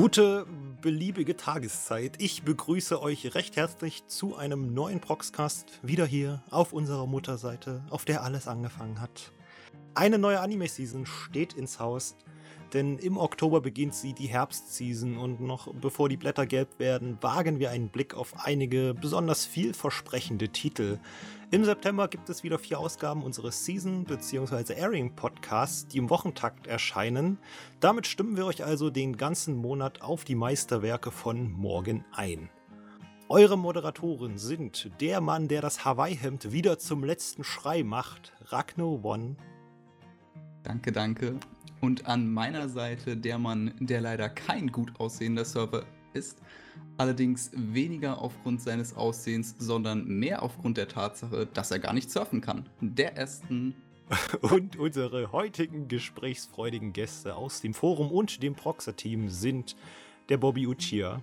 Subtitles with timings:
[0.00, 0.46] Gute,
[0.80, 2.22] beliebige Tageszeit.
[2.22, 8.04] Ich begrüße euch recht herzlich zu einem neuen Proxcast wieder hier auf unserer Mutterseite, auf
[8.04, 9.32] der alles angefangen hat.
[9.96, 12.14] Eine neue Anime-Season steht ins Haus,
[12.72, 17.58] denn im Oktober beginnt sie die Herbstseason und noch bevor die Blätter gelb werden, wagen
[17.58, 20.98] wir einen Blick auf einige besonders vielversprechende Titel.
[21.50, 24.74] Im September gibt es wieder vier Ausgaben unseres Season- bzw.
[24.74, 27.38] Airing-Podcasts, die im Wochentakt erscheinen.
[27.80, 32.50] Damit stimmen wir euch also den ganzen Monat auf die Meisterwerke von morgen ein.
[33.30, 39.36] Eure Moderatoren sind der Mann, der das Hawaii-Hemd wieder zum letzten Schrei macht, Ragno One.
[40.62, 41.38] Danke, danke.
[41.80, 46.40] Und an meiner Seite der Mann, der leider kein gut aussehender Server ist,
[46.96, 52.40] allerdings weniger aufgrund seines Aussehens, sondern mehr aufgrund der Tatsache, dass er gar nicht surfen
[52.40, 52.68] kann.
[52.80, 53.74] Der Aston.
[54.40, 59.76] Und unsere heutigen gesprächsfreudigen Gäste aus dem Forum und dem Proxer-Team sind
[60.30, 61.22] der Bobby Uchiha.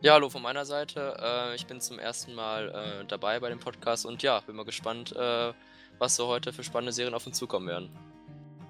[0.00, 1.16] Ja, hallo von meiner Seite.
[1.22, 2.70] Äh, ich bin zum ersten Mal
[3.02, 5.52] äh, dabei bei dem Podcast und ja, bin mal gespannt, äh,
[6.00, 7.88] was so heute für spannende Serien auf uns zukommen werden.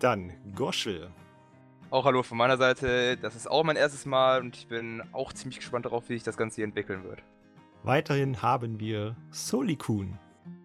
[0.02, 1.12] Dann Goschel.
[1.90, 3.16] Auch hallo von meiner Seite.
[3.18, 6.24] Das ist auch mein erstes Mal und ich bin auch ziemlich gespannt darauf, wie sich
[6.24, 7.22] das Ganze hier entwickeln wird.
[7.84, 10.18] Weiterhin haben wir Solikun.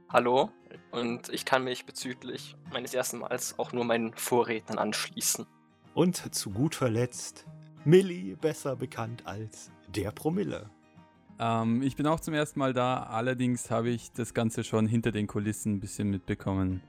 [0.09, 0.49] Hallo
[0.89, 5.45] und ich kann mich bezüglich meines ersten Mals auch nur meinen Vorrednern anschließen.
[5.93, 7.45] Und zu gut verletzt
[7.85, 10.71] Millie, besser bekannt als der Promille.
[11.37, 15.11] Ähm, ich bin auch zum ersten Mal da, allerdings habe ich das Ganze schon hinter
[15.11, 16.81] den Kulissen ein bisschen mitbekommen.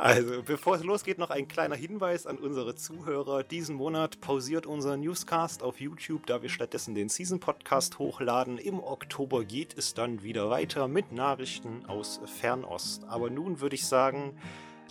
[0.00, 3.42] Also, bevor es losgeht, noch ein kleiner Hinweis an unsere Zuhörer.
[3.42, 8.58] Diesen Monat pausiert unser Newscast auf YouTube, da wir stattdessen den Season Podcast hochladen.
[8.58, 13.02] Im Oktober geht es dann wieder weiter mit Nachrichten aus Fernost.
[13.08, 14.38] Aber nun würde ich sagen,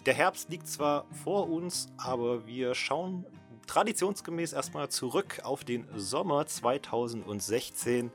[0.05, 3.25] der Herbst liegt zwar vor uns, aber wir schauen
[3.65, 8.11] traditionsgemäß erstmal zurück auf den Sommer 2016.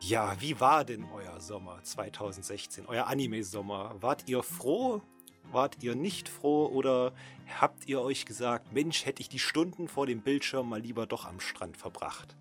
[0.00, 3.96] Ja, wie war denn euer Sommer 2016, euer Anime-Sommer?
[4.00, 5.02] Wart ihr froh?
[5.52, 7.12] Wart ihr nicht froh oder
[7.60, 11.26] habt ihr euch gesagt, Mensch, hätte ich die Stunden vor dem Bildschirm mal lieber doch
[11.26, 12.36] am Strand verbracht?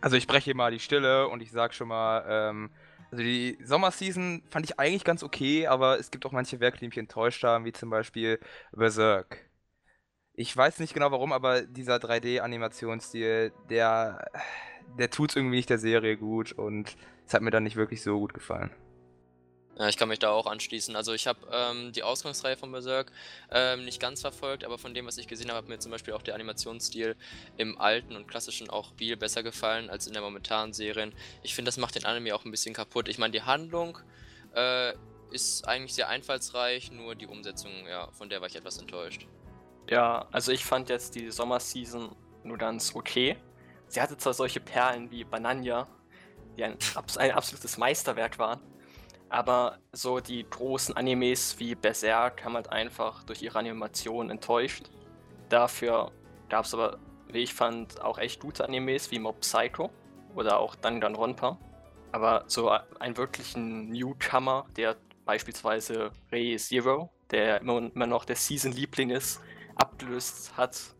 [0.00, 2.70] Also ich breche mal die Stille und ich sag schon mal, ähm,
[3.10, 6.86] also die Sommerseason fand ich eigentlich ganz okay, aber es gibt auch manche Werke, die
[6.86, 8.38] mich enttäuscht haben, wie zum Beispiel
[8.72, 9.50] Berserk.
[10.34, 14.30] Ich weiß nicht genau warum, aber dieser 3D-Animationsstil, der,
[14.98, 16.96] der tut irgendwie nicht der Serie gut und
[17.26, 18.70] es hat mir dann nicht wirklich so gut gefallen.
[19.78, 20.96] Ja, ich kann mich da auch anschließen.
[20.96, 23.12] Also ich habe ähm, die Ausgangsreihe von Berserk
[23.52, 26.14] ähm, nicht ganz verfolgt, aber von dem, was ich gesehen habe, hat mir zum Beispiel
[26.14, 27.14] auch der Animationsstil
[27.56, 31.12] im alten und klassischen auch viel besser gefallen als in der momentanen Serie.
[31.42, 33.06] Ich finde, das macht den Anime auch ein bisschen kaputt.
[33.08, 33.98] Ich meine, die Handlung
[34.52, 34.94] äh,
[35.30, 39.28] ist eigentlich sehr einfallsreich, nur die Umsetzung, ja, von der war ich etwas enttäuscht.
[39.88, 43.36] Ja, also ich fand jetzt die Sommerseason nur ganz okay.
[43.86, 45.86] Sie hatte zwar solche Perlen wie Banania,
[46.56, 46.76] die ein,
[47.18, 48.60] ein absolutes Meisterwerk waren,
[49.30, 54.90] aber so die großen Animes wie Berserk haben halt einfach durch ihre Animation enttäuscht.
[55.48, 56.12] Dafür
[56.48, 59.90] gab es aber, wie ich fand, auch echt gute Animes wie Mob Psycho
[60.34, 61.58] oder auch Danganronpa.
[62.12, 64.96] Aber so einen wirklichen Newcomer, der
[65.26, 69.42] beispielsweise Re Zero, der immer, immer noch der Season-Liebling ist,
[69.74, 70.94] abgelöst hat,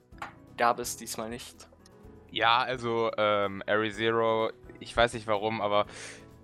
[0.59, 1.67] gab es diesmal nicht.
[2.31, 4.51] Ja, also ähm, Ari Zero,
[4.81, 5.87] ich weiß nicht warum, aber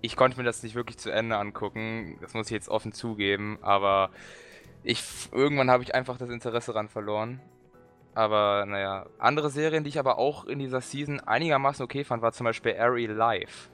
[0.05, 2.19] ich konnte mir das nicht wirklich zu Ende angucken.
[2.21, 4.11] Das muss ich jetzt offen zugeben, aber
[4.83, 7.41] ich irgendwann habe ich einfach das Interesse daran verloren.
[8.15, 12.33] Aber naja, andere Serien, die ich aber auch in dieser Season einigermaßen okay fand, war
[12.33, 13.71] zum Beispiel Ari Live.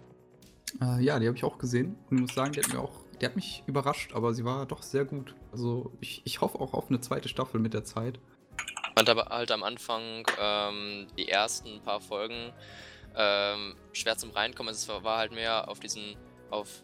[0.81, 3.05] Äh, ja, die habe ich auch gesehen und ich muss sagen, die hat, mir auch,
[3.21, 5.35] die hat mich überrascht, aber sie war doch sehr gut.
[5.51, 8.21] Also ich, ich hoffe auch auf eine zweite Staffel mit der Zeit.
[8.95, 12.53] Fand aber halt am Anfang ähm, die ersten paar Folgen
[13.17, 14.69] ähm, schwer zum Reinkommen.
[14.69, 16.17] Also es war halt mehr auf diesen,
[16.51, 16.83] auf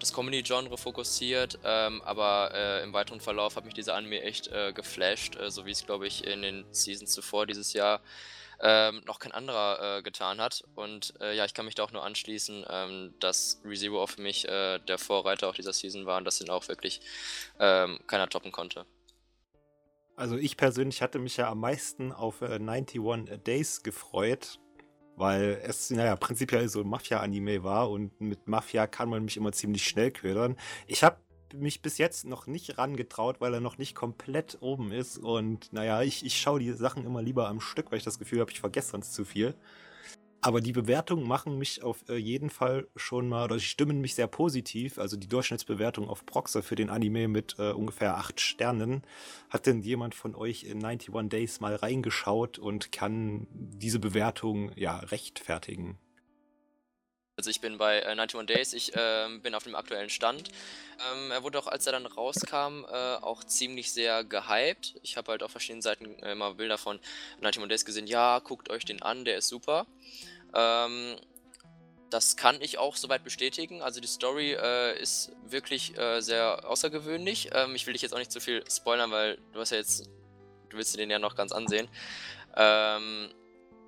[0.00, 4.72] das Comedy-Genre fokussiert, ähm, aber äh, im weiteren Verlauf hat mich dieser Anime echt äh,
[4.72, 8.00] geflasht, äh, so wie es, glaube ich, in den Seasons zuvor dieses Jahr
[8.60, 10.64] ähm, noch kein anderer äh, getan hat.
[10.74, 14.22] Und äh, ja, ich kann mich da auch nur anschließen, ähm, dass ReZero auch für
[14.22, 17.00] mich äh, der Vorreiter auch dieser Season war und dass ihn auch wirklich
[17.60, 18.86] ähm, keiner toppen konnte.
[20.16, 22.98] Also ich persönlich hatte mich ja am meisten auf 91
[23.44, 24.58] Days gefreut,
[25.16, 29.52] weil es, naja, prinzipiell so ein Mafia-Anime war und mit Mafia kann man mich immer
[29.52, 30.56] ziemlich schnell ködern.
[30.86, 31.16] Ich habe
[31.54, 36.02] mich bis jetzt noch nicht rangetraut, weil er noch nicht komplett oben ist und naja,
[36.02, 38.60] ich, ich schaue die Sachen immer lieber am Stück, weil ich das Gefühl habe, ich
[38.60, 39.54] vergesse sonst zu viel.
[40.46, 44.14] Aber die Bewertungen machen mich auf äh, jeden Fall schon mal, oder die stimmen mich
[44.14, 44.96] sehr positiv.
[44.96, 49.02] Also die Durchschnittsbewertung auf Proxer für den Anime mit äh, ungefähr acht Sternen.
[49.50, 54.98] Hat denn jemand von euch in 91 Days mal reingeschaut und kann diese Bewertung ja
[54.98, 55.98] rechtfertigen?
[57.38, 60.48] Also ich bin bei äh, 91 Days, ich ähm, bin auf dem aktuellen Stand.
[61.12, 64.94] Ähm, er wurde auch, als er dann rauskam, äh, auch ziemlich sehr gehypt.
[65.02, 66.98] Ich habe halt auf verschiedenen Seiten äh, immer Bilder von
[67.42, 68.06] 91 Days gesehen.
[68.06, 69.86] Ja, guckt euch den an, der ist super.
[70.56, 71.16] Ähm,
[72.10, 73.82] das kann ich auch soweit bestätigen.
[73.82, 77.50] Also die Story äh, ist wirklich äh, sehr außergewöhnlich.
[77.52, 80.08] Ähm, ich will dich jetzt auch nicht zu viel spoilern, weil du hast ja jetzt,
[80.70, 81.88] du willst dir den ja noch ganz ansehen.
[82.56, 83.28] Ähm,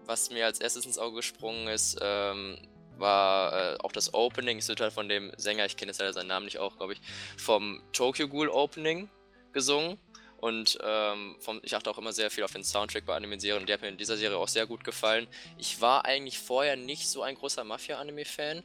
[0.04, 2.58] was mir als erstes ins Auge gesprungen ist, ähm,
[2.96, 4.58] war äh, auch das Opening.
[4.58, 6.94] Es wird halt von dem Sänger, ich kenne jetzt leider seinen Namen nicht auch, glaube
[6.94, 7.00] ich,
[7.36, 9.08] vom Tokyo Ghoul Opening
[9.52, 9.98] gesungen.
[10.38, 13.68] Und ähm, vom, ich achte auch immer sehr viel auf den Soundtrack bei Anime-Serien und
[13.68, 15.26] der hat mir in dieser Serie auch sehr gut gefallen.
[15.58, 18.62] Ich war eigentlich vorher nicht so ein großer Mafia-Anime-Fan,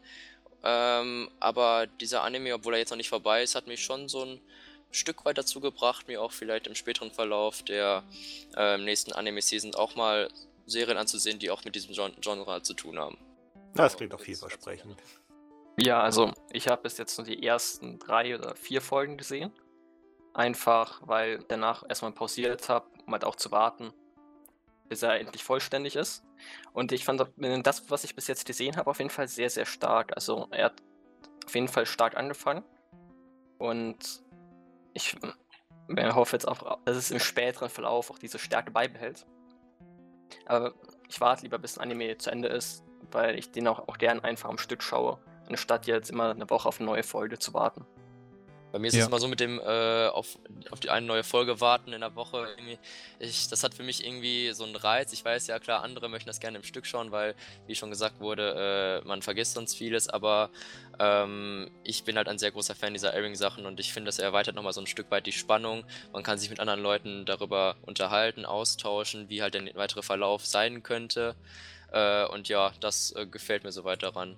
[0.63, 4.23] ähm, aber dieser Anime, obwohl er jetzt noch nicht vorbei ist, hat mich schon so
[4.23, 4.39] ein
[4.91, 8.03] Stück weit dazu gebracht, mir auch vielleicht im späteren Verlauf der
[8.55, 10.29] äh, nächsten Anime-Season auch mal
[10.67, 13.17] Serien anzusehen, die auch mit diesem Gen Genre zu tun haben.
[13.73, 14.95] Das klingt auch vielversprechend.
[15.77, 19.51] Ja, also ich habe bis jetzt nur die ersten drei oder vier Folgen gesehen.
[20.33, 23.93] Einfach, weil danach erstmal pausiert habe, um halt auch zu warten,
[24.89, 26.23] bis er endlich vollständig ist.
[26.73, 27.23] Und ich fand
[27.63, 30.11] das, was ich bis jetzt gesehen habe, auf jeden Fall sehr, sehr stark.
[30.15, 30.81] Also er hat
[31.45, 32.63] auf jeden Fall stark angefangen.
[33.59, 34.23] Und
[34.93, 35.15] ich
[35.89, 39.25] hoffe jetzt auch, dass es im späteren Verlauf auch diese Stärke beibehält.
[40.47, 40.73] Aber
[41.07, 44.19] ich warte lieber, bis ein Anime zu Ende ist, weil ich den auch, auch gern
[44.21, 47.85] einfach am Stück schaue, anstatt jetzt immer eine Woche auf eine neue Folge zu warten.
[48.73, 49.01] Bei mir ist ja.
[49.01, 50.39] es immer so mit dem äh, auf,
[50.71, 52.47] auf die eine neue Folge warten in der Woche.
[53.19, 55.13] Ich, das hat für mich irgendwie so einen Reiz.
[55.13, 57.35] Ich weiß ja klar, andere möchten das gerne im Stück schauen, weil,
[57.67, 60.09] wie schon gesagt wurde, äh, man vergisst sonst vieles.
[60.09, 60.49] Aber
[60.97, 64.55] ähm, ich bin halt ein sehr großer Fan dieser Airing-Sachen und ich finde, das erweitert
[64.55, 65.85] nochmal so ein Stück weit die Spannung.
[66.11, 70.81] Man kann sich mit anderen Leuten darüber unterhalten, austauschen, wie halt der weitere Verlauf sein
[70.81, 71.35] könnte.
[71.91, 74.35] Äh, und ja, das äh, gefällt mir soweit daran.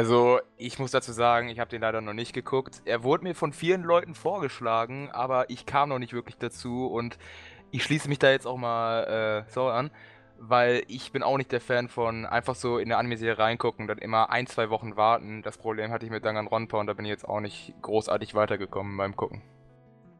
[0.00, 2.80] Also, ich muss dazu sagen, ich habe den leider noch nicht geguckt.
[2.86, 7.18] Er wurde mir von vielen Leuten vorgeschlagen, aber ich kam noch nicht wirklich dazu und
[7.70, 9.90] ich schließe mich da jetzt auch mal äh, so an,
[10.38, 13.98] weil ich bin auch nicht der Fan von einfach so in eine Anime-Serie reingucken, dann
[13.98, 15.42] immer ein, zwei Wochen warten.
[15.42, 18.96] Das Problem hatte ich mit Danganronpa und da bin ich jetzt auch nicht großartig weitergekommen
[18.96, 19.42] beim Gucken.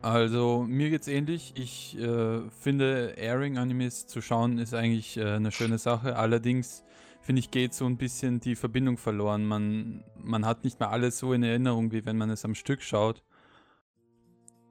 [0.03, 1.55] Also mir geht's ähnlich.
[1.57, 6.17] Ich äh, finde Airing-Animes zu schauen ist eigentlich äh, eine schöne Sache.
[6.17, 6.85] Allerdings
[7.21, 9.45] finde ich, geht so ein bisschen die Verbindung verloren.
[9.45, 12.83] Man, man hat nicht mehr alles so in Erinnerung, wie wenn man es am Stück
[12.83, 13.23] schaut.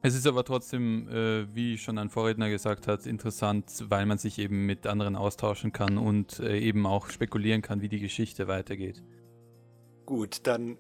[0.02, 4.40] Es ist aber trotzdem, äh, wie schon ein Vorredner gesagt hat, interessant, weil man sich
[4.40, 9.04] eben mit anderen austauschen kann und äh, eben auch spekulieren kann, wie die Geschichte weitergeht.
[10.06, 10.78] Gut, dann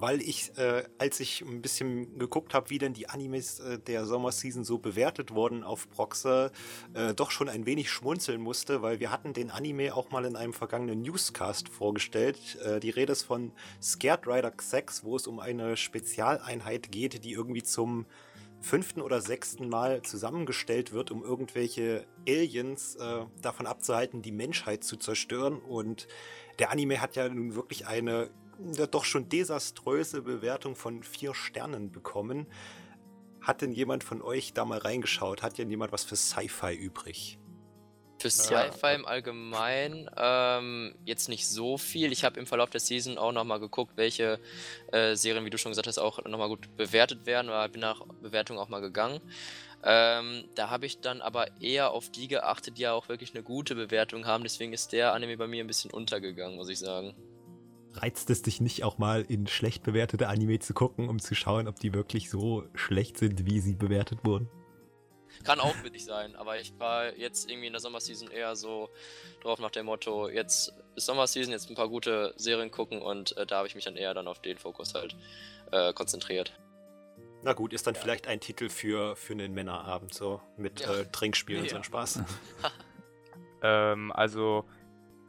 [0.00, 4.06] weil ich, äh, als ich ein bisschen geguckt habe, wie denn die Animes äh, der
[4.06, 6.50] Sommerseason so bewertet wurden auf Proxer,
[6.94, 10.36] äh, doch schon ein wenig schmunzeln musste, weil wir hatten den Anime auch mal in
[10.36, 12.58] einem vergangenen Newscast vorgestellt.
[12.64, 13.52] Äh, die Rede ist von
[13.82, 18.06] Scared Rider X6, wo es um eine Spezialeinheit geht, die irgendwie zum
[18.62, 24.96] fünften oder sechsten Mal zusammengestellt wird, um irgendwelche Aliens äh, davon abzuhalten, die Menschheit zu
[24.96, 25.58] zerstören.
[25.58, 26.08] Und
[26.58, 28.30] der Anime hat ja nun wirklich eine
[28.90, 32.46] doch schon desaströse Bewertung von vier Sternen bekommen.
[33.40, 35.42] Hat denn jemand von euch da mal reingeschaut?
[35.42, 37.38] Hat denn jemand was für Sci-Fi übrig?
[38.18, 38.92] Für Sci-Fi ja.
[38.92, 42.12] im Allgemeinen ähm, jetzt nicht so viel.
[42.12, 44.38] Ich habe im Verlauf der Season auch nochmal geguckt, welche
[44.92, 47.48] äh, Serien, wie du schon gesagt hast, auch nochmal gut bewertet werden.
[47.48, 49.20] Oder bin nach Bewertung auch mal gegangen.
[49.82, 53.42] Ähm, da habe ich dann aber eher auf die geachtet, die ja auch wirklich eine
[53.42, 54.44] gute Bewertung haben.
[54.44, 57.14] Deswegen ist der Anime bei mir ein bisschen untergegangen, muss ich sagen.
[57.92, 61.66] Reizt es dich nicht auch mal in schlecht bewertete Anime zu gucken, um zu schauen,
[61.66, 64.48] ob die wirklich so schlecht sind, wie sie bewertet wurden?
[65.44, 68.90] Kann auch witzig sein, aber ich war jetzt irgendwie in der Sommerseason eher so
[69.42, 73.46] drauf nach dem Motto, jetzt ist Sommerseason, jetzt ein paar gute Serien gucken und äh,
[73.46, 75.16] da habe ich mich dann eher dann auf den Fokus halt
[75.72, 76.52] äh, konzentriert.
[77.42, 78.00] Na gut, ist dann ja.
[78.00, 80.94] vielleicht ein Titel für, für einen Männerabend, so mit ja.
[80.94, 81.76] äh, Trinkspielen ja.
[81.76, 82.20] und so Spaß.
[83.62, 84.66] ähm, also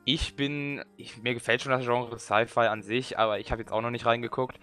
[0.05, 3.71] ich bin, ich, mir gefällt schon das Genre Sci-Fi an sich, aber ich habe jetzt
[3.71, 4.59] auch noch nicht reingeguckt.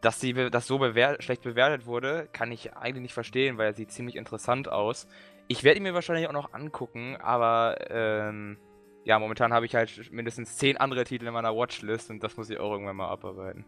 [0.00, 3.72] Dass die, das so bewer schlecht bewertet wurde, kann ich eigentlich nicht verstehen, weil er
[3.72, 5.06] sieht ziemlich interessant aus.
[5.46, 8.58] Ich werde ihn mir wahrscheinlich auch noch angucken, aber ähm,
[9.04, 12.50] ja, momentan habe ich halt mindestens zehn andere Titel in meiner Watchlist und das muss
[12.50, 13.64] ich auch irgendwann mal abarbeiten.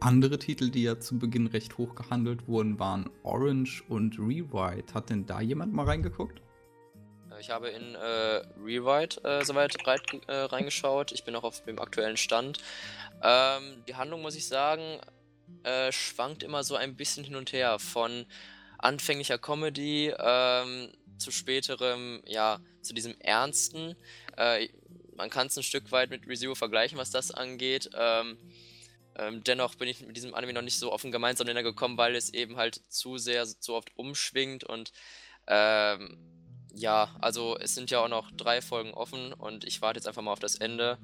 [0.00, 4.94] Andere Titel, die ja zu Beginn recht hoch gehandelt wurden, waren Orange und Rewrite.
[4.94, 6.40] Hat denn da jemand mal reingeguckt?
[7.40, 11.12] Ich habe in äh, Rewrite äh, soweit reit, äh, reingeschaut.
[11.12, 12.58] Ich bin auch auf dem aktuellen Stand.
[13.22, 15.00] Ähm, die Handlung, muss ich sagen,
[15.62, 17.78] äh, schwankt immer so ein bisschen hin und her.
[17.78, 18.26] Von
[18.78, 23.94] anfänglicher Comedy ähm, zu späterem, ja, zu diesem Ernsten.
[24.36, 24.68] Äh,
[25.16, 27.90] man kann es ein Stück weit mit ReZero vergleichen, was das angeht.
[27.94, 28.38] Ähm,
[29.16, 32.14] ähm, dennoch bin ich mit diesem Anime noch nicht so auf einen gemeinsamen gekommen, weil
[32.14, 34.92] es eben halt zu sehr, zu oft umschwingt und
[35.48, 36.37] ähm,
[36.78, 40.22] ja, also es sind ja auch noch drei Folgen offen und ich warte jetzt einfach
[40.22, 40.98] mal auf das Ende.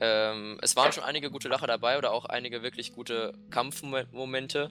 [0.00, 4.70] Ähm, es waren schon einige gute Lacher dabei oder auch einige wirklich gute Kampfmomente,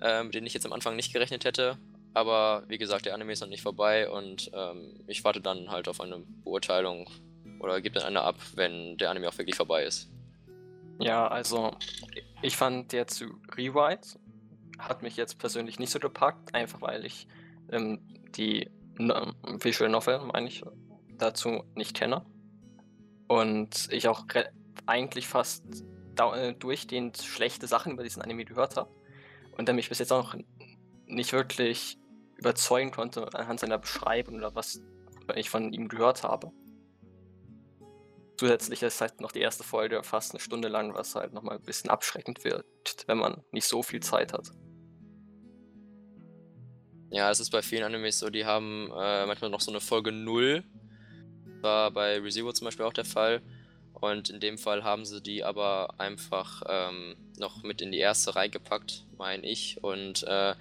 [0.00, 1.78] äh, mit denen ich jetzt am Anfang nicht gerechnet hätte.
[2.14, 5.88] Aber wie gesagt, der Anime ist noch nicht vorbei und ähm, ich warte dann halt
[5.88, 7.08] auf eine Beurteilung
[7.60, 10.10] oder gebe dann eine ab, wenn der Anime auch wirklich vorbei ist.
[10.98, 11.74] Ja, also
[12.42, 14.18] ich fand der zu Rewrite
[14.78, 17.26] hat mich jetzt persönlich nicht so gepackt, einfach weil ich
[17.70, 18.00] ähm,
[18.34, 18.68] die
[18.98, 20.62] Visual Novel, meine ich,
[21.18, 22.24] dazu nicht kenne.
[23.28, 24.26] Und ich auch
[24.86, 25.64] eigentlich fast
[26.18, 28.90] äh, durchgehend schlechte Sachen über diesen Anime gehört habe.
[29.56, 30.42] Und der mich bis jetzt auch noch
[31.06, 31.98] nicht wirklich
[32.36, 34.80] überzeugen konnte anhand seiner Beschreibung oder was
[35.36, 36.50] ich von ihm gehört habe.
[38.36, 41.62] Zusätzlich ist halt noch die erste Folge fast eine Stunde lang, was halt nochmal ein
[41.62, 42.66] bisschen abschreckend wird,
[43.06, 44.50] wenn man nicht so viel Zeit hat.
[47.12, 50.12] Ja, es ist bei vielen Animes so, die haben äh, manchmal noch so eine Folge
[50.12, 50.64] 0.
[51.60, 53.42] War bei ReZero zum Beispiel auch der Fall.
[53.92, 58.34] Und in dem Fall haben sie die aber einfach ähm, noch mit in die erste
[58.34, 59.84] Reihe gepackt, meine ich.
[59.84, 60.54] Und äh,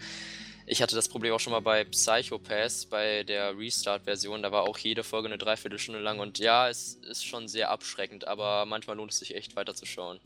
[0.66, 4.44] ich hatte das Problem auch schon mal bei Psychopass, bei der Restart-Version.
[4.44, 6.20] Da war auch jede Folge eine Dreiviertelstunde lang.
[6.20, 10.20] Und ja, es ist schon sehr abschreckend, aber manchmal lohnt es sich echt weiterzuschauen.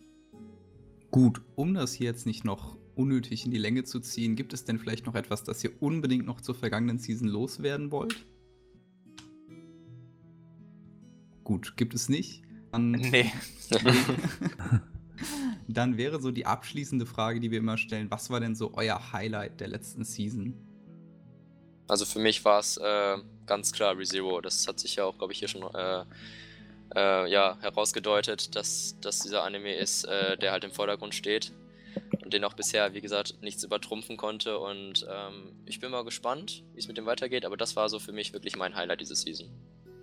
[1.12, 4.66] Gut, um das hier jetzt nicht noch unnötig in die Länge zu ziehen, gibt es
[4.66, 8.25] denn vielleicht noch etwas, das ihr unbedingt noch zur vergangenen Season loswerden wollt?
[11.44, 12.44] Gut, gibt es nicht?
[12.72, 13.32] Dann nee.
[15.68, 19.14] Dann wäre so die abschließende Frage, die wir immer stellen, was war denn so euer
[19.14, 20.54] Highlight der letzten Season?
[21.88, 24.42] Also für mich war es äh, ganz klar ReZero.
[24.42, 26.04] Das hat sich ja auch, glaube ich, hier schon äh,
[26.96, 31.52] äh, ja, herausgedeutet, dass, dass dieser Anime ist, äh, der halt im Vordergrund steht
[32.25, 34.58] und den auch bisher, wie gesagt, nichts übertrumpfen konnte.
[34.58, 38.00] Und ähm, ich bin mal gespannt, wie es mit dem weitergeht, aber das war so
[38.00, 39.48] für mich wirklich mein Highlight diese Season.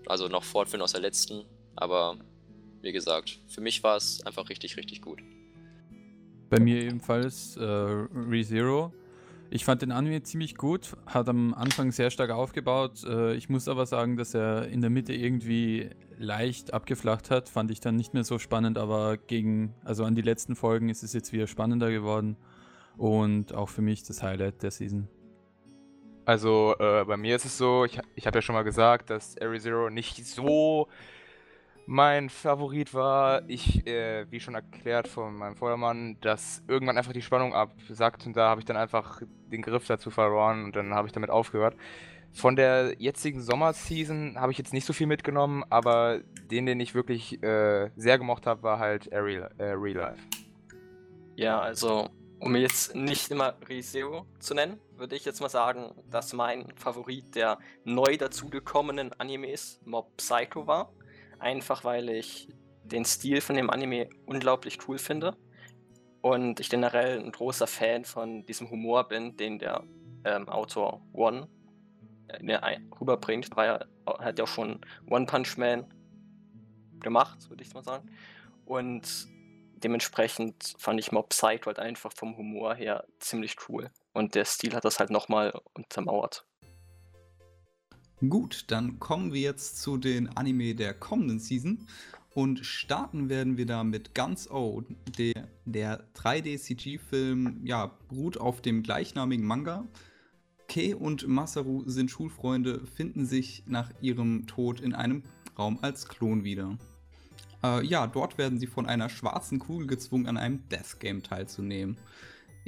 [0.06, 2.16] Also noch fortführen aus der letzten, aber
[2.80, 5.20] wie gesagt, für mich war es einfach richtig, richtig gut.
[6.48, 8.92] Bei mir ebenfalls äh, ReZero.
[9.54, 13.04] Ich fand den Anime ziemlich gut, hat am Anfang sehr stark aufgebaut.
[13.04, 17.50] Äh, ich muss aber sagen, dass er in der Mitte irgendwie leicht abgeflacht hat.
[17.50, 21.02] Fand ich dann nicht mehr so spannend, aber gegen, also an die letzten Folgen ist
[21.02, 22.38] es jetzt wieder spannender geworden.
[22.96, 25.06] Und auch für mich das Highlight der Season.
[26.24, 29.34] Also äh, bei mir ist es so, ich, ich habe ja schon mal gesagt, dass
[29.34, 30.88] Zero nicht so
[31.92, 37.20] mein Favorit war, ich, äh, wie schon erklärt von meinem Vordermann, dass irgendwann einfach die
[37.20, 39.20] Spannung absackt und da habe ich dann einfach
[39.50, 41.76] den Griff dazu verloren und dann habe ich damit aufgehört.
[42.32, 46.20] Von der jetzigen Sommerseason habe ich jetzt nicht so viel mitgenommen, aber
[46.50, 50.22] den, den ich wirklich äh, sehr gemocht habe, war halt Real, äh, Real Life.
[51.36, 52.08] Ja, also
[52.38, 57.34] um jetzt nicht immer ReZero zu nennen, würde ich jetzt mal sagen, dass mein Favorit
[57.34, 60.90] der neu dazugekommenen Animes Mob Psycho war.
[61.42, 62.48] Einfach weil ich
[62.84, 65.36] den Stil von dem Anime unglaublich cool finde.
[66.20, 69.82] Und ich generell ein großer Fan von diesem Humor bin, den der
[70.24, 71.48] ähm, Autor One
[72.28, 73.56] äh, rüberbringt.
[73.56, 74.80] War ja, hat ja auch schon
[75.10, 75.92] One Punch Man
[77.00, 78.08] gemacht, würde ich mal sagen.
[78.64, 79.26] Und
[79.82, 83.90] dementsprechend fand ich Mob Psycho halt einfach vom Humor her ziemlich cool.
[84.12, 86.46] Und der Stil hat das halt nochmal untermauert.
[88.28, 91.88] Gut, dann kommen wir jetzt zu den Anime der kommenden Season
[92.34, 94.84] und starten werden wir da mit Guns O.
[95.18, 99.88] Der, der 3D-CG-Film ja, beruht auf dem gleichnamigen Manga.
[100.68, 105.24] Kei und Masaru sind Schulfreunde, finden sich nach ihrem Tod in einem
[105.58, 106.78] Raum als Klon wieder.
[107.64, 111.98] Äh, ja, dort werden sie von einer schwarzen Kugel gezwungen, an einem Death Game teilzunehmen.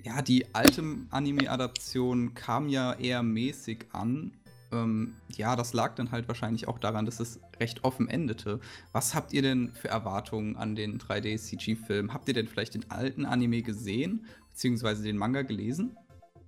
[0.02, 4.32] Ja, die alte Anime-Adaption kam ja eher mäßig an
[4.74, 8.60] ähm, ja, das lag dann halt wahrscheinlich auch daran, dass es recht offen endete.
[8.92, 12.12] Was habt ihr denn für Erwartungen an den 3D-CG-Film?
[12.12, 15.96] Habt ihr denn vielleicht den alten Anime gesehen, beziehungsweise den Manga gelesen?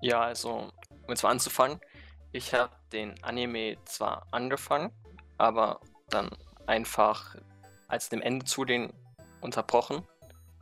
[0.00, 1.78] Ja, also, um jetzt mal anzufangen,
[2.32, 4.90] ich habe den Anime zwar angefangen,
[5.38, 5.80] aber
[6.10, 6.28] dann
[6.66, 7.36] einfach
[7.88, 8.92] als dem Ende zu den
[9.40, 10.02] unterbrochen,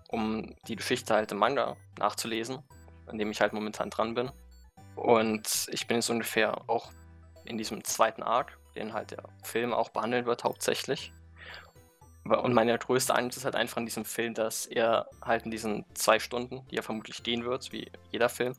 [0.09, 2.59] um die Geschichte halt im Manga nachzulesen,
[3.07, 4.31] an dem ich halt momentan dran bin.
[4.95, 6.93] Und ich bin jetzt ungefähr auch
[7.45, 11.13] in diesem zweiten Arc den halt der Film auch behandeln wird hauptsächlich.
[12.25, 15.85] Und meine größte Angst ist halt einfach an diesem Film, dass er halt in diesen
[15.95, 18.55] zwei Stunden, die er vermutlich gehen wird, wie jeder Film,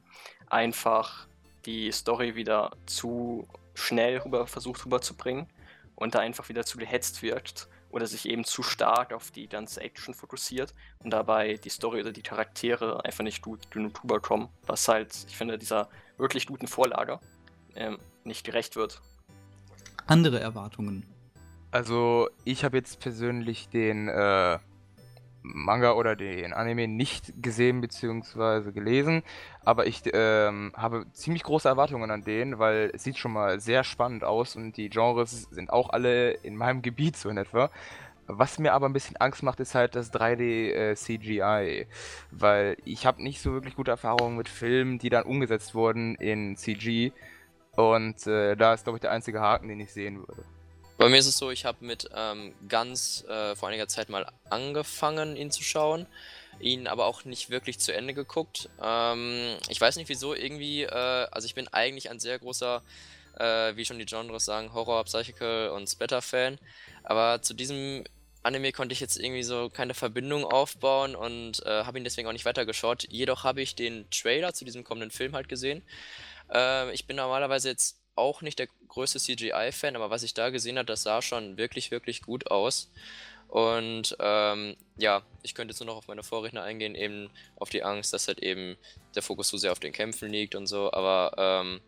[0.50, 1.28] einfach
[1.66, 5.48] die Story wieder zu schnell rüber versucht rüberzubringen
[5.96, 9.82] und da einfach wieder zu gehetzt wirkt oder sich eben zu stark auf die ganze
[9.82, 14.88] Action fokussiert und dabei die Story oder die Charaktere einfach nicht gut genug rüberkommen, was
[14.88, 17.20] halt, ich finde, dieser wirklich guten Vorlage
[17.76, 19.02] ähm, nicht gerecht wird.
[20.08, 21.06] Andere Erwartungen.
[21.72, 24.60] Also, ich habe jetzt persönlich den äh,
[25.54, 28.72] Manga oder den Anime nicht gesehen bzw.
[28.72, 29.24] gelesen,
[29.64, 33.84] aber ich ähm, habe ziemlich große Erwartungen an den, weil es sieht schon mal sehr
[33.84, 37.70] spannend aus und die Genres sind auch alle in meinem Gebiet so in etwa.
[38.28, 41.86] Was mir aber ein bisschen Angst macht, ist halt das 3D äh, CGI,
[42.32, 46.58] weil ich habe nicht so wirklich gute Erfahrungen mit Filmen, die dann umgesetzt wurden in
[46.58, 47.12] CG
[47.76, 50.46] und äh, da ist glaube ich der einzige Haken, den ich sehen würde.
[50.98, 54.32] Bei mir ist es so, ich habe mit ähm, Guns äh, vor einiger Zeit mal
[54.50, 56.06] angefangen, ihn zu schauen,
[56.60, 58.70] ihn aber auch nicht wirklich zu Ende geguckt.
[58.82, 62.82] Ähm, ich weiß nicht wieso, irgendwie, äh, also ich bin eigentlich ein sehr großer,
[63.38, 66.60] äh, wie schon die Genres sagen, Horror, Psychical und Splatter-Fan,
[67.04, 68.06] aber zu diesem
[68.46, 72.34] Anime konnte ich jetzt irgendwie so keine Verbindung aufbauen und äh, habe ihn deswegen auch
[72.34, 73.06] nicht weitergeschaut.
[73.10, 75.82] Jedoch habe ich den Trailer zu diesem kommenden Film halt gesehen.
[76.52, 80.78] Äh, ich bin normalerweise jetzt auch nicht der größte CGI-Fan, aber was ich da gesehen
[80.78, 82.92] habe, das sah schon wirklich, wirklich gut aus.
[83.48, 87.84] Und ähm, ja, ich könnte jetzt nur noch auf meine Vorredner eingehen, eben auf die
[87.84, 88.78] Angst, dass halt eben
[89.16, 90.92] der Fokus zu sehr auf den Kämpfen liegt und so.
[90.92, 91.82] Aber ähm,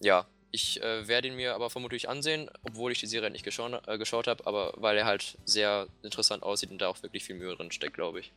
[0.00, 3.86] ja, ich äh, werde ihn mir aber vermutlich ansehen, obwohl ich die Serie nicht geschaut,
[3.86, 7.36] äh, geschaut habe, aber weil er halt sehr interessant aussieht und da auch wirklich viel
[7.36, 8.32] Mühe drin steckt, glaube ich.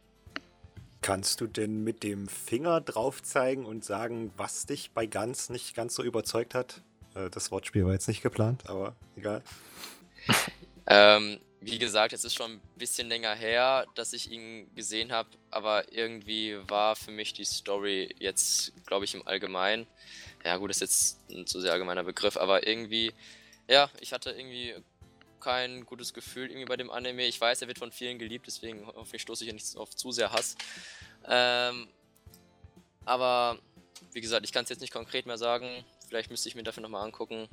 [1.06, 5.76] Kannst du denn mit dem Finger drauf zeigen und sagen, was dich bei Ganz nicht
[5.76, 6.82] ganz so überzeugt hat?
[7.14, 9.44] Äh, das Wortspiel war jetzt nicht geplant, aber egal.
[10.88, 15.30] ähm, wie gesagt, es ist schon ein bisschen länger her, dass ich ihn gesehen habe,
[15.52, 19.86] aber irgendwie war für mich die Story jetzt, glaube ich, im Allgemeinen,
[20.44, 23.14] ja gut, ist jetzt ein zu sehr allgemeiner Begriff, aber irgendwie,
[23.70, 24.74] ja, ich hatte irgendwie
[25.46, 27.28] kein gutes Gefühl irgendwie bei dem Anime.
[27.28, 29.96] Ich weiß, er wird von vielen geliebt, deswegen hoffe ich, stoße ich ja nicht auf
[29.96, 30.56] zu sehr Hass.
[31.28, 31.88] Ähm,
[33.06, 33.60] aber
[34.14, 35.86] wie gesagt, ich kann es jetzt nicht konkret mehr sagen.
[36.08, 37.48] Vielleicht müsste ich mir dafür nochmal angucken.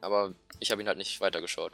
[0.00, 1.72] Aber ich habe ihn halt nicht weitergeschaut.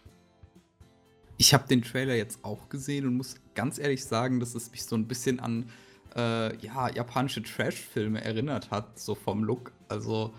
[1.39, 4.85] Ich habe den Trailer jetzt auch gesehen und muss ganz ehrlich sagen, dass es mich
[4.85, 5.71] so ein bisschen an
[6.15, 9.73] äh, ja, japanische Trash-Filme erinnert hat, so vom Look.
[9.89, 10.35] Also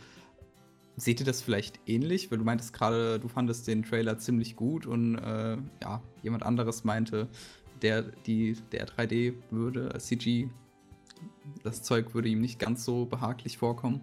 [0.98, 2.32] seht ihr das vielleicht ähnlich?
[2.32, 6.84] Weil du meintest gerade, du fandest den Trailer ziemlich gut und äh, ja, jemand anderes
[6.84, 7.28] meinte,
[7.82, 10.50] der, die, der 3D würde, äh, CG,
[11.64, 14.02] das Zeug würde ihm nicht ganz so behaglich vorkommen.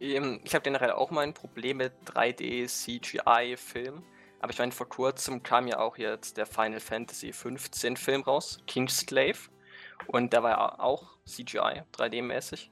[0.00, 4.02] Ähm, ich habe generell auch mal ein Problem mit 3D-CGI-Filmen.
[4.40, 8.58] Aber ich meine, vor kurzem kam ja auch jetzt der Final Fantasy 15 Film raus,
[8.66, 9.50] Kingsglaive.
[10.06, 12.70] Und der war auch CGI, 3D-mäßig.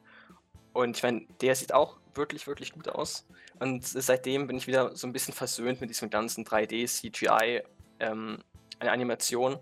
[0.73, 3.27] Und ich meine, der sieht auch wirklich, wirklich gut aus.
[3.59, 7.63] Und seitdem bin ich wieder so ein bisschen versöhnt mit diesem ganzen 3D-CGI
[8.01, 8.39] ähm,
[8.81, 9.59] Animation.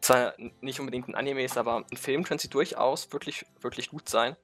[0.00, 4.08] Zwar nicht unbedingt ein Anime ist, aber ein Film könnte sie durchaus wirklich, wirklich gut
[4.08, 4.36] sein.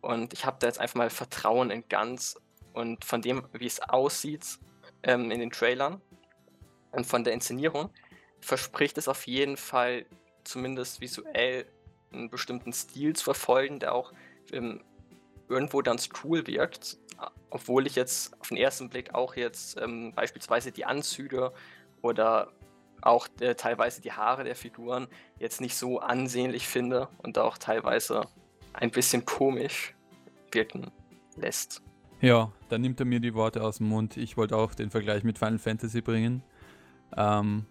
[0.00, 2.38] Und ich habe da jetzt einfach mal Vertrauen in Ganz
[2.72, 4.58] und von dem, wie es aussieht
[5.02, 6.00] ähm, in den Trailern
[6.92, 7.90] und von der Inszenierung,
[8.40, 10.06] verspricht es auf jeden Fall
[10.44, 11.66] zumindest visuell
[12.12, 14.12] einen bestimmten Stil zu verfolgen, der auch
[14.52, 14.82] ähm,
[15.50, 16.96] irgendwo ganz cool wirkt.
[17.50, 21.52] Obwohl ich jetzt auf den ersten Blick auch jetzt ähm, beispielsweise die Anzüge
[22.00, 22.52] oder
[23.02, 25.08] auch äh, teilweise die Haare der Figuren
[25.38, 28.22] jetzt nicht so ansehnlich finde und auch teilweise
[28.72, 29.94] ein bisschen komisch
[30.52, 30.90] wirken
[31.36, 31.82] lässt.
[32.20, 34.16] Ja, dann nimmt er mir die Worte aus dem Mund.
[34.16, 36.42] Ich wollte auch den Vergleich mit Final Fantasy bringen.
[37.16, 37.66] Ähm,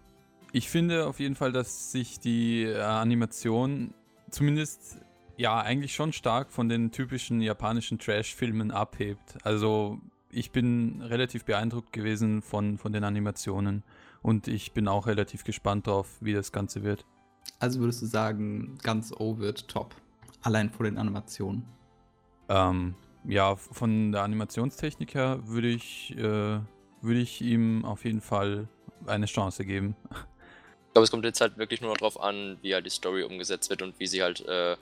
[0.52, 3.94] ich finde auf jeden Fall, dass sich die äh, Animation
[4.30, 5.00] zumindest
[5.40, 9.38] ja eigentlich schon stark von den typischen japanischen Trash-Filmen abhebt.
[9.42, 9.98] Also
[10.28, 13.82] ich bin relativ beeindruckt gewesen von, von den Animationen
[14.22, 17.06] und ich bin auch relativ gespannt drauf, wie das Ganze wird.
[17.58, 19.94] Also würdest du sagen, ganz O wird top.
[20.42, 21.64] Allein vor den Animationen.
[22.50, 26.60] Ähm, ja, von der Animationstechnik her würde ich, äh,
[27.00, 28.68] würde ich ihm auf jeden Fall
[29.06, 29.96] eine Chance geben.
[30.10, 33.22] Ich glaube, es kommt jetzt halt wirklich nur noch drauf an, wie halt die Story
[33.22, 34.76] umgesetzt wird und wie sie halt äh,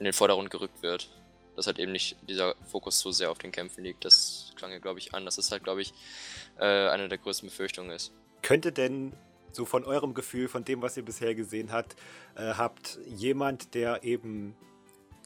[0.00, 1.08] in den Vordergrund gerückt wird.
[1.54, 4.04] Dass halt eben nicht dieser Fokus so sehr auf den Kämpfen liegt.
[4.04, 5.24] Das klang ja, glaube ich, an.
[5.24, 5.92] dass es halt, glaube ich,
[6.58, 8.12] äh, eine der größten Befürchtungen ist.
[8.42, 9.12] Könnte denn
[9.52, 11.96] so von eurem Gefühl, von dem, was ihr bisher gesehen habt,
[12.34, 14.56] äh, habt jemand, der eben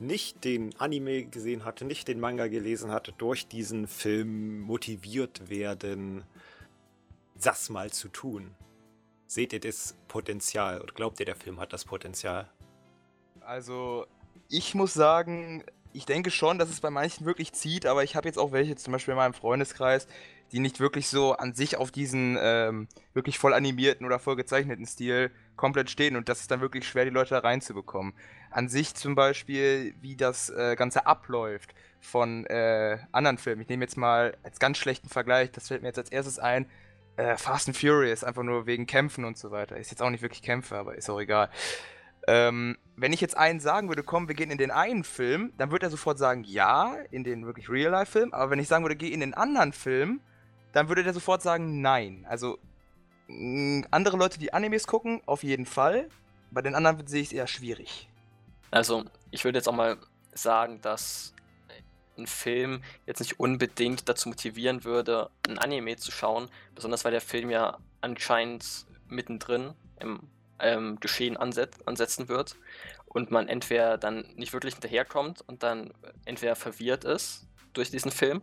[0.00, 6.24] nicht den Anime gesehen hatte, nicht den Manga gelesen hatte, durch diesen Film motiviert werden,
[7.40, 8.54] das mal zu tun?
[9.26, 12.50] Seht ihr das Potenzial oder glaubt ihr, der Film hat das Potenzial?
[13.40, 14.06] Also,
[14.48, 18.28] ich muss sagen, ich denke schon, dass es bei manchen wirklich zieht, aber ich habe
[18.28, 20.09] jetzt auch welche, zum Beispiel in meinem Freundeskreis,
[20.52, 24.87] die nicht wirklich so an sich auf diesen ähm, wirklich voll animierten oder voll gezeichneten
[24.87, 28.12] Stil komplett stehen und das ist dann wirklich schwer, die Leute da reinzubekommen.
[28.50, 33.62] An sich zum Beispiel, wie das äh, Ganze abläuft von äh, anderen Filmen.
[33.62, 36.66] Ich nehme jetzt mal als ganz schlechten Vergleich, das fällt mir jetzt als erstes ein,
[37.16, 39.76] äh, Fast and Furious, einfach nur wegen Kämpfen und so weiter.
[39.76, 41.50] Ist jetzt auch nicht wirklich Kämpfe, aber ist auch egal.
[42.26, 45.70] Ähm, wenn ich jetzt einen sagen würde, komm, wir gehen in den einen Film, dann
[45.70, 48.32] würde er sofort sagen, ja, in den wirklich Real-Life-Film.
[48.32, 50.20] Aber wenn ich sagen würde, geh in den anderen Film,
[50.72, 52.24] dann würde der sofort sagen, nein.
[52.28, 52.58] Also,
[53.90, 56.08] andere Leute, die Animes gucken, auf jeden Fall.
[56.50, 58.08] Bei den anderen sehe ich es eher schwierig.
[58.70, 59.98] Also, ich würde jetzt auch mal
[60.34, 61.34] sagen, dass
[62.16, 67.20] ein Film jetzt nicht unbedingt dazu motivieren würde, ein Anime zu schauen, besonders weil der
[67.20, 70.20] Film ja anscheinend mittendrin im
[70.58, 72.56] ähm, Geschehen anset ansetzen wird
[73.06, 75.92] und man entweder dann nicht wirklich hinterherkommt und dann
[76.24, 78.42] entweder verwirrt ist durch diesen Film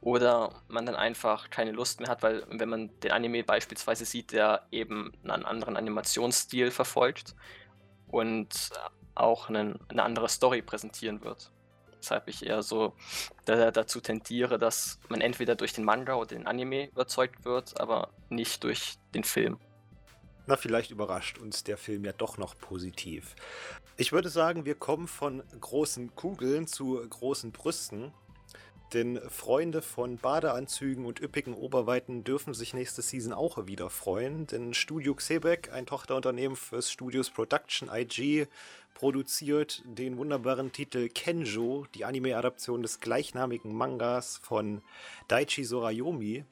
[0.00, 4.32] oder man dann einfach keine Lust mehr hat, weil wenn man den Anime beispielsweise sieht,
[4.32, 7.34] der eben einen anderen Animationsstil verfolgt
[8.08, 8.70] und
[9.14, 11.50] auch einen, eine andere Story präsentieren wird.
[11.98, 12.94] Weshalb ich eher so
[13.46, 18.10] da, dazu tendiere, dass man entweder durch den Manga oder den Anime überzeugt wird, aber
[18.28, 19.58] nicht durch den Film.
[20.46, 23.34] Na, vielleicht überrascht uns der Film ja doch noch positiv.
[23.96, 28.12] Ich würde sagen, wir kommen von großen Kugeln zu großen Brüsten.
[28.92, 34.46] Denn Freunde von Badeanzügen und üppigen Oberweiten dürfen sich nächste Season auch wieder freuen.
[34.46, 38.46] Denn Studio Xebec, ein Tochterunternehmen fürs Studios Production IG,
[38.94, 44.82] produziert den wunderbaren Titel Kenjo, die Anime-Adaption des gleichnamigen Mangas von
[45.26, 46.44] Daichi Sorayomi,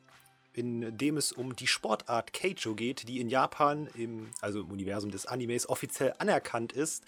[0.54, 5.10] in dem es um die Sportart Keijo geht, die in Japan, im, also im Universum
[5.10, 7.04] des Animes, offiziell anerkannt ist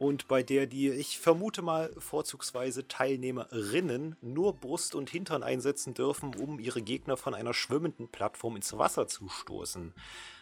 [0.00, 6.34] und bei der die, ich vermute mal, vorzugsweise Teilnehmerinnen nur Brust und Hintern einsetzen dürfen,
[6.36, 9.92] um ihre Gegner von einer schwimmenden Plattform ins Wasser zu stoßen.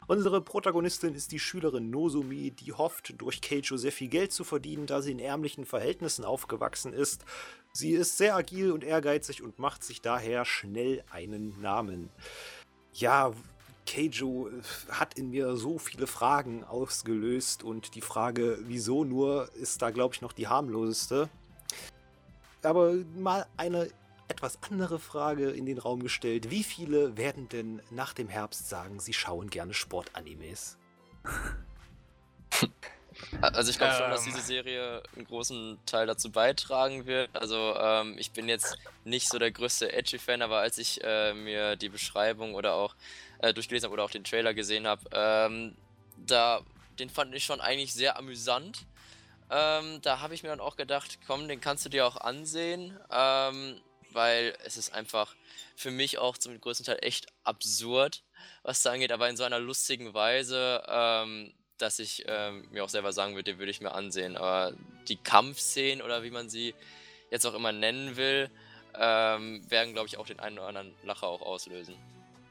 [0.07, 4.87] Unsere Protagonistin ist die Schülerin Nozumi, die hofft, durch Keijo sehr viel Geld zu verdienen,
[4.87, 7.25] da sie in ärmlichen Verhältnissen aufgewachsen ist.
[7.73, 12.11] Sie ist sehr agil und ehrgeizig und macht sich daher schnell einen Namen.
[12.93, 13.33] Ja,
[13.89, 14.51] Keijo
[14.91, 20.15] hat in mir so viele Fragen ausgelöst und die Frage, wieso nur, ist da, glaube
[20.15, 21.29] ich, noch die harmloseste.
[22.63, 23.89] Aber mal eine
[24.29, 26.51] etwas andere Frage in den Raum gestellt.
[26.51, 30.77] Wie viele werden denn nach dem Herbst sagen, sie schauen gerne Sportanimes?
[33.41, 34.33] Also ich glaube schon, dass Ähm.
[34.33, 37.31] diese Serie einen großen Teil dazu beitragen wird.
[37.35, 41.75] Also ähm, ich bin jetzt nicht so der größte Edgy-Fan, aber als ich äh, mir
[41.75, 42.95] die Beschreibung oder auch
[43.41, 45.77] äh, durchgelesen habe oder auch den Trailer gesehen habe, ähm,
[46.17, 46.63] da
[46.99, 48.87] den fand ich schon eigentlich sehr amüsant.
[49.51, 52.99] Ähm, da habe ich mir dann auch gedacht, komm, den kannst du dir auch ansehen,
[53.11, 53.81] ähm,
[54.13, 55.35] weil es ist einfach
[55.75, 58.23] für mich auch zum größten Teil echt absurd,
[58.63, 62.89] was da angeht, aber in so einer lustigen Weise, ähm, dass ich ähm, mir auch
[62.89, 64.37] selber sagen würde, den würde ich mir ansehen.
[64.37, 64.75] Aber
[65.09, 66.75] die Kampfszenen oder wie man sie
[67.31, 68.51] jetzt auch immer nennen will,
[68.95, 71.95] ähm, werden, glaube ich, auch den einen oder anderen Lacher auch auslösen.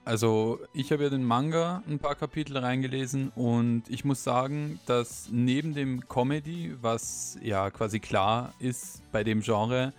[0.08, 5.28] Also ich habe ja den Manga ein paar Kapitel reingelesen und ich muss sagen, dass
[5.34, 9.92] neben dem Comedy, was ja quasi klar ist bei dem Genre,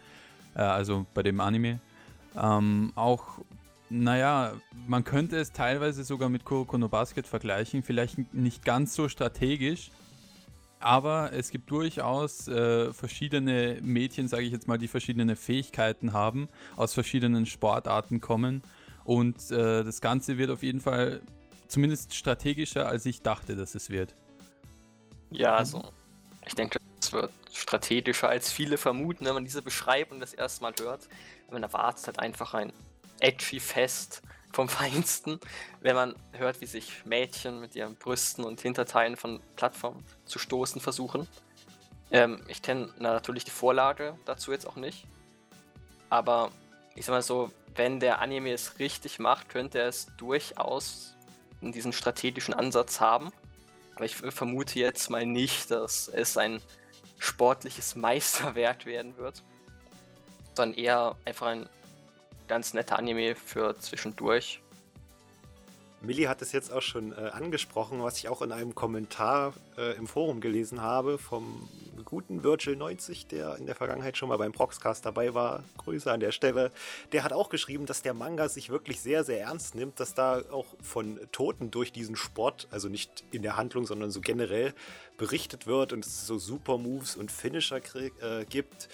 [0.55, 1.79] äh, also bei dem Anime,
[2.35, 3.40] ähm, auch,
[3.90, 4.55] naja,
[4.87, 9.90] man könnte es teilweise sogar mit Kuroko no Basket vergleichen, vielleicht nicht ganz so strategisch,
[10.81, 16.49] aber es gibt durchaus äh, verschiedene Mädchen, sage ich jetzt mal, die verschiedene Fähigkeiten haben,
[16.77, 18.62] aus verschiedenen Sportarten kommen
[19.09, 21.23] und äh, das Ganze wird auf jeden Fall
[21.66, 24.14] zumindest strategischer, als ich dachte, dass es wird.
[25.31, 25.83] Ja, also
[26.47, 30.75] ich denke, es wird strategischer, als viele vermuten, wenn man diese Beschreibung das erste Mal
[30.79, 31.09] hört.
[31.51, 32.71] Man erwartet halt einfach ein
[33.21, 34.21] edgy Fest
[34.53, 35.40] vom Feinsten,
[35.81, 40.83] wenn man hört, wie sich Mädchen mit ihren Brüsten und Hinterteilen von Plattformen zu stoßen
[40.83, 41.27] versuchen.
[42.11, 45.07] Ähm, ich kenne natürlich die Vorlage dazu jetzt auch nicht.
[46.11, 46.53] Aber
[46.94, 51.14] ich sag mal so, wenn der Anime es richtig macht, könnte er es durchaus
[51.61, 53.33] in diesen strategischen Ansatz haben.
[53.94, 56.61] Aber ich vermute jetzt mal nicht, dass es ein
[57.18, 59.42] sportliches Meisterwerk werden wird,
[60.54, 61.68] sondern eher einfach ein
[62.46, 64.61] ganz netter Anime für zwischendurch.
[66.00, 69.96] Millie hat es jetzt auch schon äh, angesprochen, was ich auch in einem Kommentar äh,
[69.96, 71.68] im Forum gelesen habe vom
[72.04, 75.64] guten Virgil90, der in der Vergangenheit schon mal beim Proxcast dabei war.
[75.78, 76.70] Grüße an der Stelle.
[77.11, 80.42] Der hat auch geschrieben, dass der Manga sich wirklich sehr, sehr ernst nimmt, dass da
[80.52, 84.74] auch von Toten durch diesen Sport, also nicht in der Handlung, sondern so generell
[85.16, 88.88] berichtet wird und es so Super Moves und Finisher äh, gibt.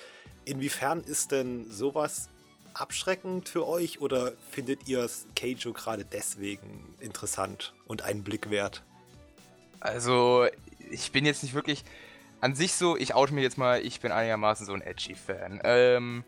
[0.47, 2.31] Inwiefern ist denn sowas
[2.75, 8.83] abschreckend für euch oder findet ihr Keijo gerade deswegen interessant und einen Blick wert?
[9.81, 10.47] Also,
[10.91, 11.85] ich bin jetzt nicht wirklich
[12.41, 15.61] an sich so, ich oute mir jetzt mal, ich bin einigermaßen so ein Edgy-Fan.
[15.65, 16.25] Ähm,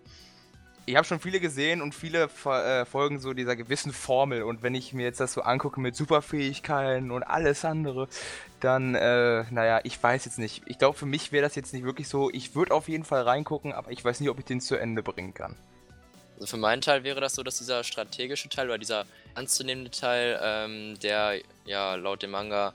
[0.86, 4.44] ich habe schon viele gesehen und viele äh, folgen so dieser gewissen Formel.
[4.44, 8.08] Und wenn ich mir jetzt das so angucke mit Superfähigkeiten und alles andere,
[8.60, 10.62] dann, äh, naja, ich weiß jetzt nicht.
[10.66, 12.30] Ich glaube, für mich wäre das jetzt nicht wirklich so.
[12.30, 15.02] Ich würde auf jeden Fall reingucken, aber ich weiß nicht, ob ich den zu Ende
[15.02, 15.56] bringen kann.
[16.36, 20.38] Also für meinen Teil wäre das so, dass dieser strategische Teil oder dieser ernstzunehmende Teil,
[20.42, 22.74] ähm, der ja laut dem Manga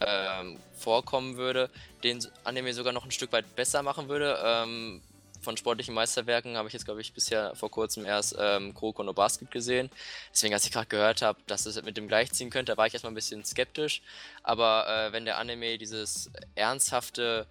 [0.00, 1.70] ähm, vorkommen würde,
[2.04, 4.38] den Anime sogar noch ein Stück weit besser machen würde.
[4.42, 5.02] Ähm,
[5.42, 9.12] von sportlichen Meisterwerken habe ich jetzt, glaube ich, bisher vor kurzem erst ähm, Kuroko no
[9.12, 9.90] Basket gesehen.
[10.32, 13.12] Deswegen, als ich gerade gehört habe, dass es mit dem gleichziehen könnte, war ich erstmal
[13.12, 14.02] ein bisschen skeptisch.
[14.42, 17.46] Aber äh, wenn der Anime dieses ernsthafte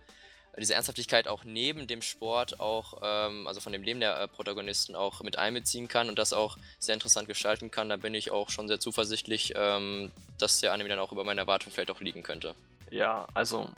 [0.60, 4.95] diese Ernsthaftigkeit auch neben dem Sport auch, ähm, also von dem Leben der äh, Protagonisten
[4.95, 8.50] auch mit einbeziehen kann und das auch sehr interessant gestalten kann, da bin ich auch
[8.50, 12.24] schon sehr zuversichtlich, ähm, dass der Anime dann auch über meine Erwartungen vielleicht auch liegen
[12.24, 12.56] könnte.
[12.89, 13.69] Ja, also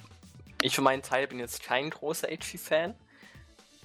[0.62, 2.96] ich für meinen Teil bin jetzt kein großer Edgy-Fan.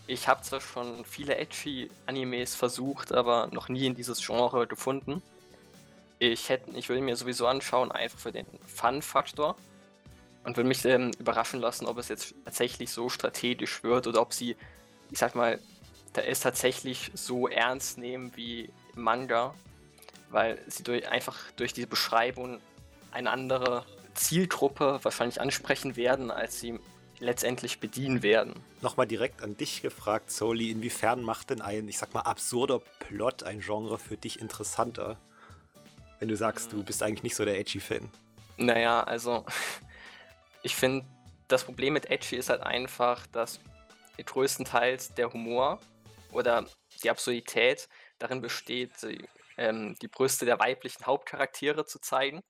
[0.06, 5.22] Ich habe zwar schon viele Edgy-Animes versucht, aber noch nie in dieses Genre gefunden.
[6.18, 9.56] Ich, hätte, ich würde mir sowieso anschauen, einfach für den Fun-Faktor
[10.46, 14.32] und würde mich ähm, überraschen lassen, ob es jetzt tatsächlich so strategisch wird oder ob
[14.32, 14.56] sie,
[15.10, 15.58] ich sag mal,
[16.12, 19.54] da es tatsächlich so ernst nehmen wie im Manga,
[20.30, 22.60] weil sie durch, einfach durch diese Beschreibung
[23.10, 26.78] eine andere Zielgruppe wahrscheinlich ansprechen werden, als sie
[27.18, 28.54] letztendlich bedienen werden.
[28.82, 33.42] Nochmal direkt an dich gefragt, Soli, inwiefern macht denn ein, ich sag mal, absurder Plot
[33.42, 35.16] ein Genre für dich interessanter?
[36.20, 38.08] Wenn du sagst, du bist eigentlich nicht so der Edgy-Fan.
[38.58, 39.44] Naja, also
[40.66, 41.06] ich finde,
[41.46, 43.60] das Problem mit Edgy ist halt einfach, dass
[44.18, 45.78] größtenteils der Humor
[46.32, 46.66] oder
[47.04, 49.24] die Absurdität darin besteht, die,
[49.58, 52.42] ähm, die Brüste der weiblichen Hauptcharaktere zu zeigen.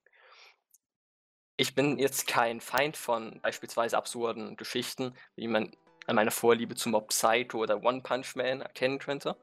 [1.58, 5.76] Ich bin jetzt kein Feind von beispielsweise absurden Geschichten, wie man
[6.06, 9.36] an meiner Vorliebe zu Mob Psycho oder One Punch Man erkennen könnte,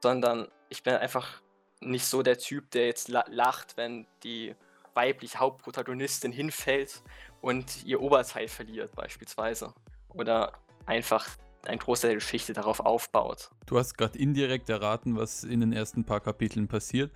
[0.00, 1.42] sondern ich bin einfach
[1.80, 4.54] nicht so der Typ, der jetzt lacht, wenn die
[4.94, 7.02] weibliche Hauptprotagonistin hinfällt
[7.40, 9.72] und ihr Oberteil verliert beispielsweise.
[10.08, 10.52] Oder
[10.86, 11.28] einfach
[11.66, 13.50] ein Großteil der Geschichte darauf aufbaut.
[13.66, 17.12] Du hast gerade indirekt erraten, was in den ersten paar Kapiteln passiert,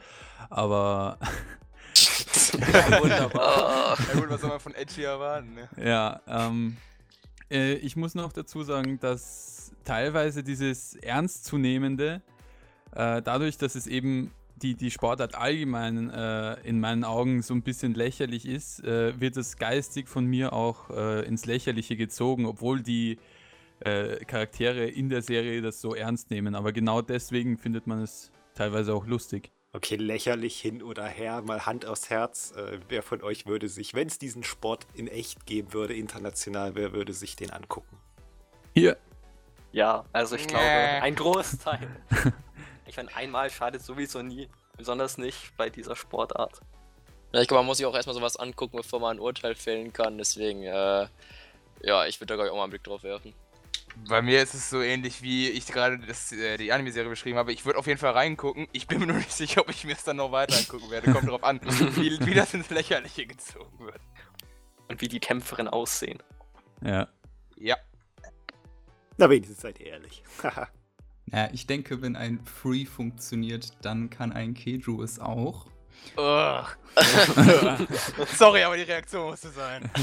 [0.51, 1.19] aber.
[2.53, 3.97] ja, wunderbar.
[3.99, 5.55] ja gut, was soll man von Edgy erwarten?
[5.55, 5.69] Ne?
[5.83, 6.77] Ja, ähm,
[7.51, 12.23] äh, ich muss noch dazu sagen, dass teilweise dieses Ernstzunehmende,
[12.93, 14.33] äh, dadurch, dass es eben
[14.63, 19.37] die, die Sportart allgemein äh, in meinen Augen so ein bisschen lächerlich ist, äh, wird
[19.37, 23.19] es geistig von mir auch äh, ins Lächerliche gezogen, obwohl die
[23.81, 26.55] äh, Charaktere in der Serie das so ernst nehmen.
[26.55, 29.51] Aber genau deswegen findet man es teilweise auch lustig.
[29.75, 32.53] Okay, lächerlich hin oder her, mal Hand aufs Herz.
[32.57, 36.75] Äh, wer von euch würde sich, wenn es diesen Sport in echt geben würde, international,
[36.75, 37.97] wer würde sich den angucken?
[38.75, 38.99] Hier.
[39.73, 41.89] Ja, also ich glaube, ein Großteil.
[42.87, 44.49] Ich meine, einmal schadet sowieso nie.
[44.77, 46.61] Besonders nicht bei dieser Sportart.
[47.33, 49.93] Ja, ich glaube, man muss sich auch erstmal sowas angucken, bevor man ein Urteil fällen
[49.93, 50.19] kann.
[50.19, 51.07] Deswegen, äh,
[51.83, 53.35] ja, ich würde da, glaube ich, auch mal einen Blick drauf werfen.
[54.09, 57.53] Bei mir ist es so ähnlich, wie ich gerade äh, die Anime-Serie beschrieben habe.
[57.53, 58.67] Ich würde auf jeden Fall reingucken.
[58.73, 61.13] Ich bin mir nur nicht sicher, ob ich mir es dann noch weiter angucken werde.
[61.13, 61.61] Kommt drauf an,
[61.97, 64.01] wie, wie das ins Lächerliche gezogen wird.
[64.89, 66.23] Und wie die Kämpferin aussehen.
[66.83, 67.09] Ja.
[67.57, 67.77] Ja.
[69.17, 70.23] Na, wenigstens seid ihr ehrlich.
[71.33, 75.67] Ja, ich denke, wenn ein Free funktioniert, dann kann ein Keju es auch.
[78.37, 79.91] Sorry, aber die Reaktion musste sein.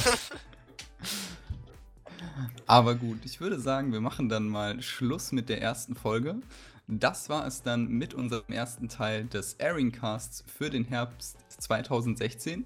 [2.65, 6.37] aber gut, ich würde sagen, wir machen dann mal Schluss mit der ersten Folge.
[6.87, 12.65] Das war es dann mit unserem ersten Teil des Airing Casts für den Herbst 2016.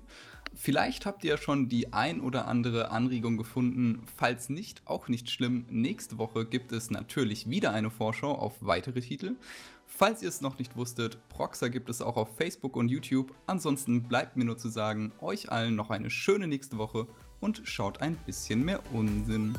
[0.56, 4.04] Vielleicht habt ihr schon die ein oder andere Anregung gefunden.
[4.18, 5.66] Falls nicht, auch nicht schlimm.
[5.70, 9.36] Nächste Woche gibt es natürlich wieder eine Vorschau auf weitere Titel.
[9.88, 13.34] Falls ihr es noch nicht wusstet, Proxer gibt es auch auf Facebook und YouTube.
[13.46, 17.08] Ansonsten bleibt mir nur zu sagen, euch allen noch eine schöne nächste Woche
[17.40, 19.58] und schaut ein bisschen mehr Unsinn.